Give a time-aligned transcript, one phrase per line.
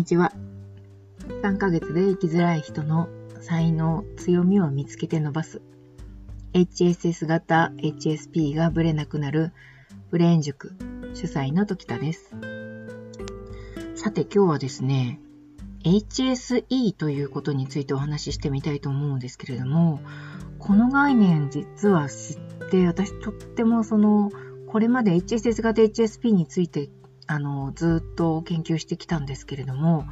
[0.00, 0.32] にちは。
[1.42, 3.10] 3ヶ月で生きづらい人の
[3.42, 5.60] 才能、強みを見つけて伸ばす。
[6.54, 9.52] HSS 型 HSP がブレなくなる
[10.10, 10.72] ブレーン塾
[11.12, 12.34] 主催の時田です。
[13.94, 15.20] さて今日はですね、
[15.84, 20.00] HSE ということについてお話ししてみたいと思うんですけれども、
[20.58, 24.30] この概念実は知って私とってもその
[24.66, 26.88] これまで HSS 型 HSP について
[27.30, 30.04] あのずっと研究してきたんですけれども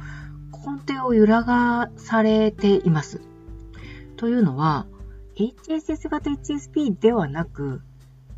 [0.53, 3.19] 根底を揺らがされています。
[4.15, 4.87] というのは
[5.35, 7.81] HSS 型 HSP ではなく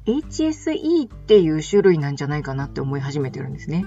[0.08, 3.86] HSE っていう種類なんじゃないかなって思い始めてるんですね。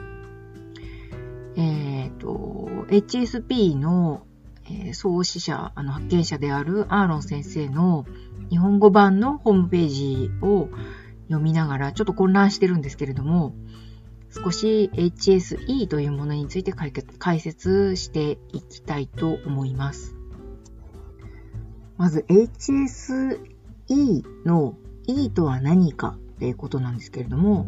[1.57, 4.24] えっ、ー、と HSP の、
[4.71, 8.07] え、創始者あの発見者であるアーロン先生の
[8.49, 10.69] 日本語版のホームページを
[11.27, 13.55] 読みながらちょっと混乱してるんですけれども、
[14.35, 20.16] 少し HSE というものについて解説していきたいと思います。
[21.96, 23.38] まず HSE
[24.45, 24.74] の
[25.07, 27.66] E とは何かっていうことなんですけれども、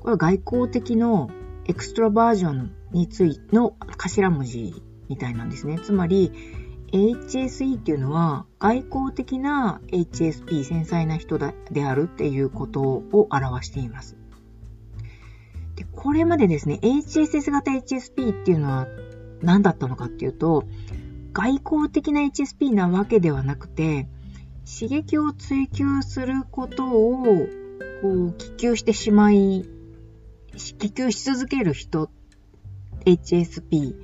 [0.00, 1.30] これは外交的の
[1.64, 5.78] エクストラバージョンについての頭文字みたいなんですね。
[5.78, 6.30] つまり
[6.92, 14.18] HSE っていうのは外交的な HSP 繊細な人であるっていうことを表しています。
[15.82, 18.86] でこれまでですね、HSS 型 HSP っていうのは
[19.42, 20.64] 何だったのかっていうと、
[21.32, 24.06] 外交的な HSP なわけではなくて、
[24.64, 27.48] 刺激を追求することを
[28.00, 29.66] こう気球してしまい、
[30.78, 32.10] 気球し続ける人、
[33.04, 33.96] HSP、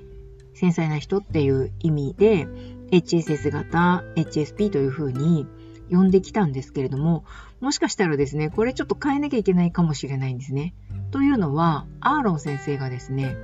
[0.55, 2.49] 繊細な人っていう意味で、
[2.91, 5.47] HSS 型 HSP というふうに
[5.91, 7.25] 呼んできたんですけれども、
[7.61, 10.75] もしかしたらですね、これちょっと変えなきゃいけないかもしれないんですね。
[11.11, 13.37] というのは、アーロン先生がですね、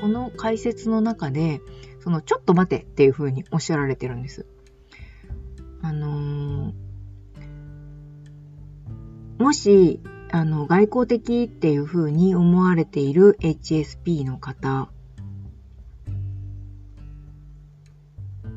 [0.00, 1.60] この解説の中で、
[2.00, 4.46] そのちょっと待てっていうふうにおっしゃられてるんです。
[5.82, 10.00] あのー、もし、
[10.32, 14.88] あの、外交的っていうふうに思われている HSP の方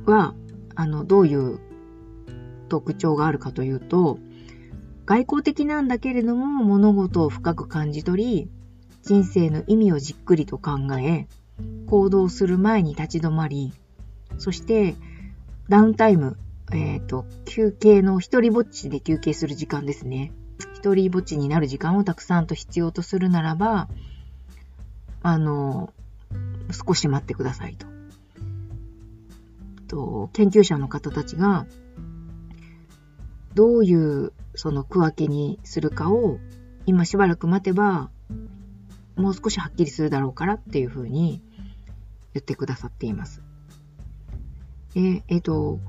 [0.06, 0.34] は、
[0.76, 1.60] あの、どういう
[2.70, 4.20] 特徴があるかというと、
[5.10, 8.50] 外交的なんだけれども物事を深く感じ取り、
[9.02, 11.28] 人生の意味をじっくりと考え、
[11.88, 13.74] 行動する前に立ち止まり、
[14.38, 14.94] そして
[15.68, 16.38] ダウンタイム、
[16.72, 20.32] えっ、ー、と、休憩の一人ぼっちで休憩する時間ですね。
[20.76, 23.90] 一人ぼっちになる時間をたくさんと必要とするならば、
[25.24, 25.92] あの、
[26.88, 27.88] 少し待ってくださいと。
[29.88, 31.66] と研究者の方たちが
[33.56, 36.38] どういうその区分けにするかを
[36.86, 38.10] 今しばらく待てば
[39.16, 41.42] もう少しはっきりするだろうからっていうふうに
[42.34, 43.42] 言ってくださっています。
[44.94, 45.80] で、えっ、と、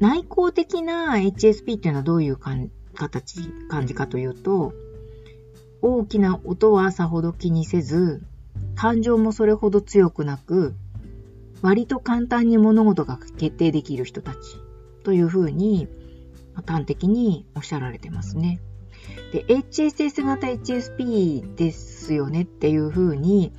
[0.00, 4.74] 内向的な HSP っていうのはどういう形、感じかというと、
[5.80, 8.22] 大きな音はさほど気にせず、
[8.74, 10.74] 感情もそれほど強くなく、
[11.62, 14.38] 割と簡単に物事が決定できる人たち
[15.04, 15.88] というふうに
[16.62, 18.60] 端的におっしゃられてますね。
[19.32, 23.52] で、HSS 型 HSP ですよねっていうふうに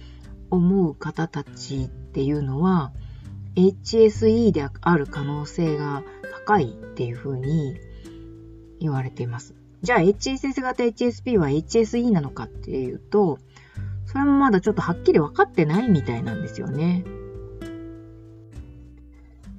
[0.49, 2.93] 思う方たちっていうのは
[3.55, 6.03] HSE である可能性が
[6.45, 7.75] 高いっていうふうに
[8.79, 9.55] 言われています。
[9.81, 13.39] じゃあ HSS 型 HSP は HSE なのかっていうと、
[14.05, 17.03] それもまだちょっとはっきり分かってないみたいなんですよね。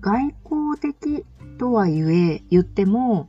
[0.00, 1.24] 外交的
[1.56, 3.28] とは言え、言っても、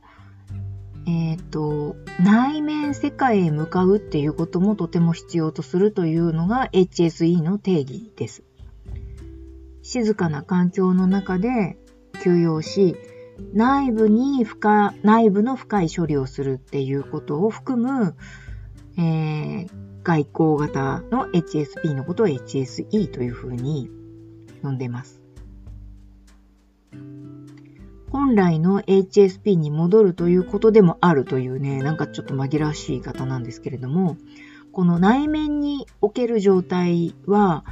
[1.06, 8.42] えっ、ー、と、内面世界へ向かうっていうこともとても必要とするというのが HSE の定義です。
[9.82, 11.78] 静かな環境の中で
[12.22, 12.96] 休養し、
[13.54, 18.14] 内部に深、内部の深い処理をするっていうことを含む、
[18.98, 19.68] えー、
[20.02, 20.26] 外
[20.56, 23.90] 交型の HSP のことを HSE というふうに
[24.62, 25.17] 呼んでます。
[28.10, 34.16] 本来の HSP に戻るということでもあるというね、なんかちょっと紛らわしい方なんですけれども、
[34.72, 37.64] この内面における状態は、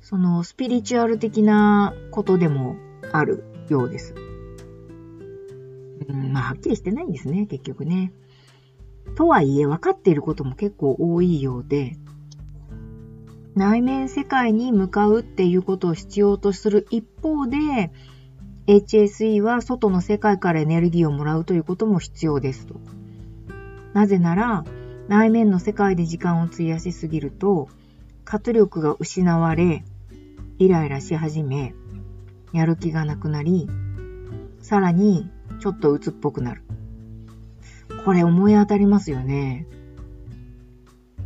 [0.00, 2.76] そのスピリチュアル的なことでも
[3.12, 4.14] あるようです。
[6.08, 8.12] うん、まあ、はっきりしてないんですね、結局ね。
[9.14, 11.96] とはいえ、分かっていることも結構多いようで、
[13.54, 17.90] 内面世界に向かうっていうことを必要とする一方で、
[18.68, 22.74] HSE は外の世界からエネルギーをもらうということも必要ですと。
[23.94, 24.66] なぜなら、
[25.08, 27.70] 内面の世界で時間を費やしすぎると、
[28.26, 29.84] 活力が失われ、
[30.58, 31.74] イライラし始め、
[32.52, 33.70] やる気がなくなり、
[34.60, 35.30] さらに
[35.60, 36.62] ちょっと鬱っぽくなる。
[38.04, 39.66] これ思い当たりますよね。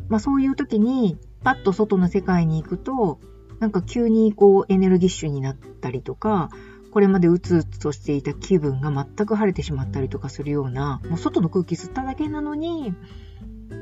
[0.09, 3.19] まあそういう時にパッと外の世界に行くと、
[3.59, 6.51] なんか急にこうエネルギッシュになったりとか、
[6.93, 12.95] これまでうつうつとしていた気分が全く晴れてしまったりとかするような、もう外の空気吸っただけなのに、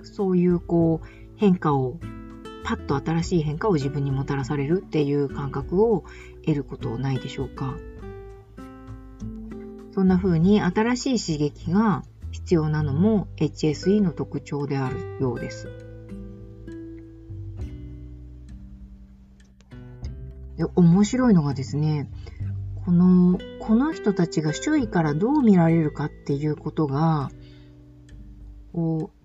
[0.05, 1.99] そういうこう変化を、
[2.63, 6.05] パッと新しい変化を自分にもたらされるっていう感覚を
[6.47, 7.75] 得ることないでしょうか。
[9.93, 15.69] そんな風に新しい刺激が必要なのも HSE の特徴であるようです。
[20.57, 22.09] で面白いのがですね、
[22.85, 27.31] この、この人たちが周囲からどう見られるかっていうことが、
[28.73, 29.21] こう、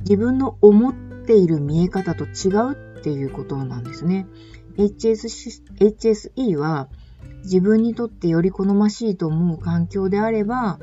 [0.00, 4.26] 自分の思っている見え方と違うっていうことなんですね。
[4.76, 6.88] HS HSE は
[7.42, 10.78] 自分にとってより好ましいと思う環境であれば、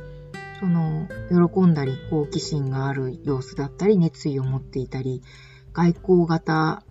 [0.60, 5.22] その、喜んだり、好奇心がある様子だったり、熱意を持っていたり、
[5.74, 6.84] 外交型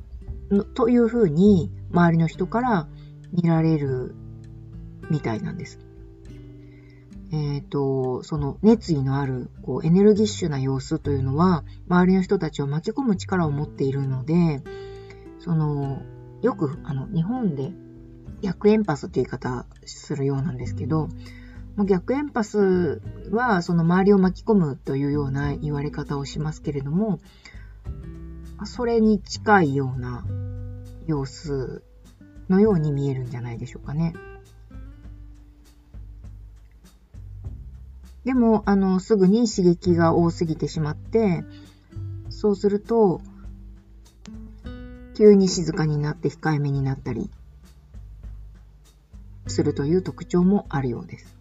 [0.74, 2.88] というふうに、周りの人から
[3.34, 4.14] 見られる
[5.10, 5.80] みたいなんです。
[7.32, 14.62] えっ、ー、と、その熱意のあるこうエネルギッシュな様子というのは、周りの人たちを巻き込む力を持っているので、
[15.40, 16.02] その、
[16.42, 17.72] よくあの日本で
[18.40, 21.08] 逆エンパスっていう言い方するようなんですけど、
[21.86, 23.02] 逆エンパス
[23.32, 27.18] はその周りを巻き込むというような言われ方をしますけれども、
[28.64, 30.24] それに近いような
[31.06, 31.82] 様子
[32.48, 34.14] のように見えるんじゃないでしょうかね。
[38.24, 41.44] でも、あの、すぐに刺激が多すぎてしまって、
[42.30, 43.20] そうすると、
[45.16, 47.30] 急に静かになって控えめになったり
[49.46, 51.34] するという特徴もあるようです。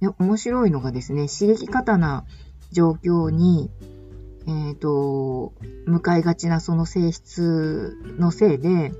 [0.00, 2.24] で面白いのがですね、刺激過多な
[2.72, 3.70] 状況に
[4.50, 5.52] えっ、ー、と、
[5.86, 8.92] 向かいがちなその性質のせいで、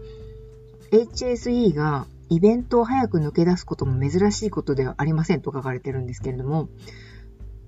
[0.93, 6.69] HSE がイベントを早く抜け出すことも珍しいことではありませんと書かれてるんですけれども、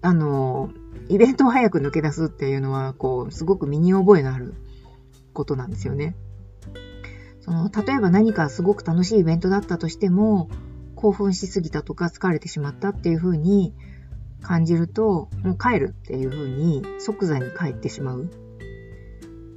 [0.01, 0.71] あの、
[1.09, 4.55] イベントを早く抜け出すっていうのは、こう、すごく身に覚えのある
[5.33, 6.15] ことなんですよね。
[7.41, 10.49] その、例えば何かすごく楽しいイベントだったとしても、
[10.95, 13.75] 興奮しすぎたとか疲れてしまったっていうふうに、
[14.43, 18.29] 感じると、もう帰るっていうふうに即座に帰ってしまう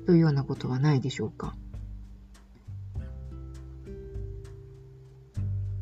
[0.06, 1.56] というようなことはないでしょうか。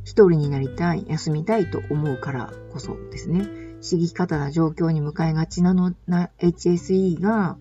[0.03, 3.63] 一人になりたい、休みたいと思うからこそですね。
[3.83, 7.57] 刺激方な状況に向かいがちなのな HSE が、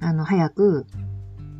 [0.00, 0.86] あの、早く、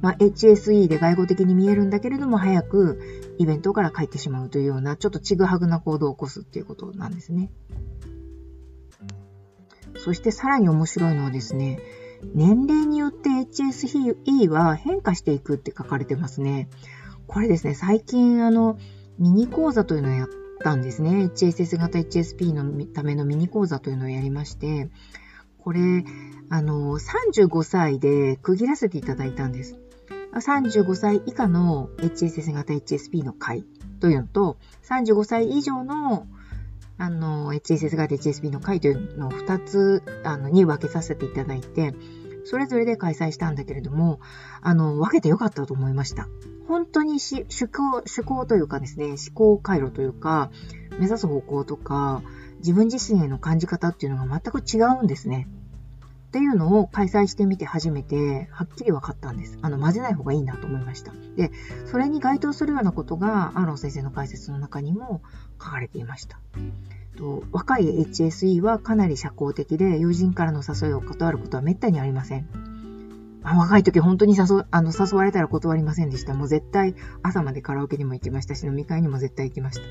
[0.00, 2.98] まあ、HSE で外語的に見えるんだけれども、早く
[3.38, 7.50] イベントから帰ってしまうというような、ちょっとちぐはぐな行動を起こすっていうことなんですね。
[10.02, 11.78] そしてさらに面白いのはですね、
[12.34, 16.69] 年齢によって HSE は変化していくって書かれてますね。
[17.28, 18.78] これですね、最近あの、
[19.20, 20.28] ミニ講座というのをやっ
[20.64, 21.31] たんですね。
[21.32, 24.91] HSS 型 HSP のためのミニ講座というのをやりまして、
[25.58, 26.05] これ、
[26.50, 29.79] あの、35歳で区切らせていただいたんです。
[30.34, 33.65] 35歳以下の HSS 型 HSP の会
[34.00, 36.26] というのと、35歳以上の
[37.02, 41.96] あの、HSS 型 HSP の会というのを2つ、あの、に分けさせていただいて、
[42.44, 44.20] それぞれで開催したんだけれども、
[44.60, 46.28] あの、分けてよかったと思いました。
[46.68, 50.52] 本当にし趣向、趣向というかですね、思考回路というか、
[51.00, 52.22] 目指す方向とか、
[52.58, 55.48] 自分自身への感じ方っていうのが全く違うんですね。
[56.32, 59.58] っていうのを開催してみて初めて、はっきり分かったんです。
[59.60, 61.12] あの、混ぜない方がいいなと思いました。
[61.36, 61.51] で、
[61.84, 65.20] それに該当するようなことが、アロン先生の解説の中にも
[65.62, 66.39] 書かれていました。
[67.19, 72.48] と若い HSE はかなり社交的で、友人からの誘いを断ることはめったにありません。
[73.44, 76.32] 若い時本当に誘あの誘われたら断りませんでした。
[76.32, 79.82] もう絶対朝までカラオケにも行きましたし、飲み会にも絶対行きました。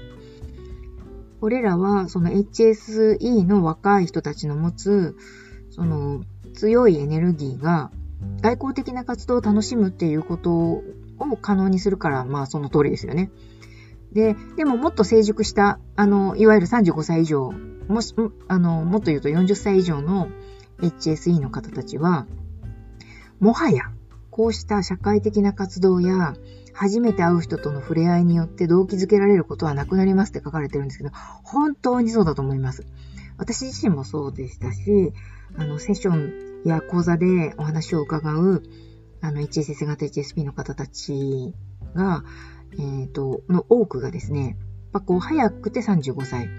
[1.40, 5.16] これらはその HSE の若い人たちの持つ
[5.72, 6.24] その
[6.54, 7.92] 強いエネルギーが
[8.42, 10.84] 外交的な活動を楽しむっていうことを
[11.42, 13.32] 可能にするから、まあその通りですよね。
[14.12, 17.52] で、でももっと成熟した、あの、いわゆる35歳以上、
[17.88, 18.14] もし、
[18.48, 20.28] あの、もっと言うと40歳以上の
[20.82, 22.28] HSE の方たちは、
[23.40, 23.86] もはや、
[24.30, 26.36] こうした社会的な活動や、
[26.74, 31.12] 初めて会う人との触れ合いによって動機づけられることはなくなりますって書かれてるんですけど、
[31.44, 32.86] 本当にそうだと思います。
[33.42, 35.14] 私自身もそうでしたし、
[35.58, 38.62] あの、セッションや講座でお話を伺う、
[39.20, 41.52] あの、HSS 型 HSP の方たち
[41.96, 42.24] が、
[42.74, 46.50] えっ、ー、と、の多くがですね、やっぱこう、早くて35歳、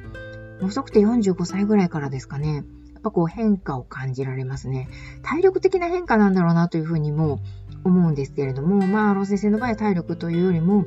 [0.61, 4.89] 遅くて45歳ぐらいからですかね、やっぱこう変化を感じられますね。
[5.23, 7.39] 体力的な変化なんだろうなというふうにも
[7.85, 10.85] 思うんですけれども、まあ、あの先生の場合は体力というよりも、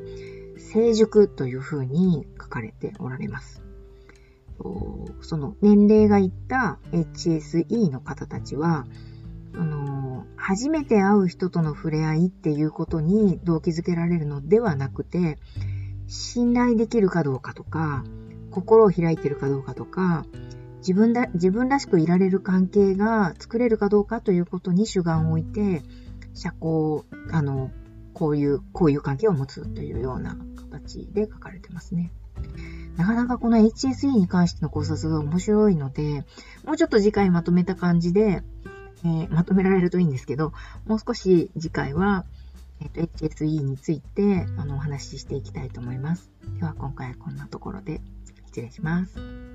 [0.57, 3.64] 成熟というふうに書かれておられます。
[5.21, 8.85] その年齢がいった HSE の方たちは、
[9.53, 15.37] あの、初めて会う人との触れ合いっていうことに動機づけられるのではなくて、
[16.07, 18.03] 信頼できるかどうかとか、
[18.51, 20.25] 心を開いてるかどうかとか、
[20.79, 25.81] 自分だ、自分らしくいられる関係が作れるかどうかということに主眼を置いて、
[26.33, 27.71] 社交、あの、
[28.13, 32.11] こういう、こういう関係を持つというような形で書かれてますね。
[32.97, 36.25] なかなかこの HSE に関しての考察が面白いので、
[36.63, 38.43] もうちょっと次回まとめた感じで、
[39.03, 40.53] えー、まとめられるといいんですけど、
[40.85, 42.25] もう少し次回は、
[42.81, 46.29] えっ、ー、と、HSE について、あの、お話ししていきたいと思います。
[46.59, 48.01] では、今回はこんなところで
[48.47, 49.54] 失礼します。